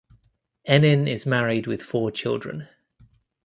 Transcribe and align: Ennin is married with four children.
Ennin 0.67 1.07
is 1.07 1.27
married 1.27 1.67
with 1.67 1.83
four 1.83 2.09
children. 2.09 2.67